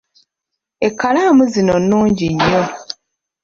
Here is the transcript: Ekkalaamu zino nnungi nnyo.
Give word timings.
Ekkalaamu 0.87 1.43
zino 1.53 1.75
nnungi 1.81 2.25
nnyo. 2.33 2.63